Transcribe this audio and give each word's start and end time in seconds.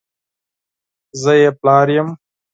زه 1.21 1.31
یې 1.41 1.49
پلار 1.59 1.87
یم! 1.95 2.07